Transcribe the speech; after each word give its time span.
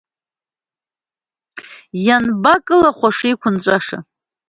Иабанкылахәашеи, 2.03 3.31
иқәынҵәаша… 3.33 3.97